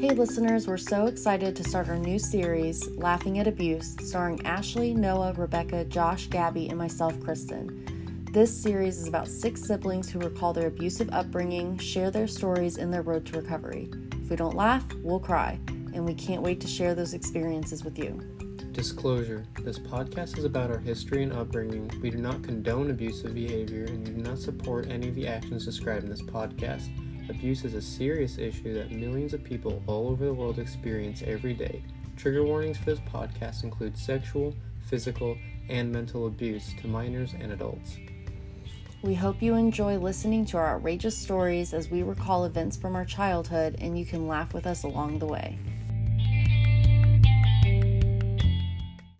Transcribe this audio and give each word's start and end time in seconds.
Hey, 0.00 0.10
listeners, 0.10 0.68
we're 0.68 0.76
so 0.76 1.06
excited 1.06 1.56
to 1.56 1.64
start 1.64 1.88
our 1.88 1.98
new 1.98 2.20
series, 2.20 2.88
Laughing 2.92 3.40
at 3.40 3.48
Abuse, 3.48 3.96
starring 4.00 4.40
Ashley, 4.46 4.94
Noah, 4.94 5.32
Rebecca, 5.32 5.84
Josh, 5.86 6.28
Gabby, 6.28 6.68
and 6.68 6.78
myself, 6.78 7.18
Kristen. 7.18 8.24
This 8.32 8.56
series 8.56 9.00
is 9.00 9.08
about 9.08 9.26
six 9.26 9.60
siblings 9.60 10.08
who 10.08 10.20
recall 10.20 10.52
their 10.52 10.68
abusive 10.68 11.10
upbringing, 11.10 11.78
share 11.78 12.12
their 12.12 12.28
stories, 12.28 12.78
and 12.78 12.94
their 12.94 13.02
road 13.02 13.26
to 13.26 13.40
recovery. 13.40 13.90
If 14.12 14.30
we 14.30 14.36
don't 14.36 14.54
laugh, 14.54 14.84
we'll 15.02 15.18
cry, 15.18 15.58
and 15.66 16.04
we 16.04 16.14
can't 16.14 16.42
wait 16.42 16.60
to 16.60 16.68
share 16.68 16.94
those 16.94 17.12
experiences 17.12 17.82
with 17.82 17.98
you. 17.98 18.20
Disclosure 18.70 19.44
This 19.64 19.80
podcast 19.80 20.38
is 20.38 20.44
about 20.44 20.70
our 20.70 20.78
history 20.78 21.24
and 21.24 21.32
upbringing. 21.32 21.90
We 22.00 22.10
do 22.10 22.18
not 22.18 22.44
condone 22.44 22.90
abusive 22.90 23.34
behavior, 23.34 23.86
and 23.86 24.06
we 24.06 24.14
do 24.14 24.22
not 24.22 24.38
support 24.38 24.86
any 24.86 25.08
of 25.08 25.16
the 25.16 25.26
actions 25.26 25.64
described 25.64 26.04
in 26.04 26.10
this 26.10 26.22
podcast. 26.22 26.88
Abuse 27.28 27.64
is 27.64 27.74
a 27.74 27.82
serious 27.82 28.38
issue 28.38 28.72
that 28.74 28.90
millions 28.90 29.34
of 29.34 29.44
people 29.44 29.82
all 29.86 30.08
over 30.08 30.24
the 30.24 30.32
world 30.32 30.58
experience 30.58 31.22
every 31.26 31.52
day. 31.52 31.82
Trigger 32.16 32.42
warnings 32.42 32.78
for 32.78 32.86
this 32.86 33.00
podcast 33.00 33.64
include 33.64 33.96
sexual, 33.96 34.54
physical, 34.86 35.36
and 35.68 35.92
mental 35.92 36.26
abuse 36.26 36.74
to 36.80 36.88
minors 36.88 37.34
and 37.38 37.52
adults. 37.52 37.98
We 39.02 39.14
hope 39.14 39.42
you 39.42 39.54
enjoy 39.54 39.98
listening 39.98 40.44
to 40.46 40.56
our 40.56 40.76
outrageous 40.76 41.16
stories 41.16 41.72
as 41.72 41.90
we 41.90 42.02
recall 42.02 42.46
events 42.46 42.76
from 42.76 42.96
our 42.96 43.04
childhood 43.04 43.76
and 43.78 43.96
you 43.96 44.04
can 44.04 44.26
laugh 44.26 44.54
with 44.54 44.66
us 44.66 44.82
along 44.82 45.20
the 45.20 45.26
way. 45.26 45.58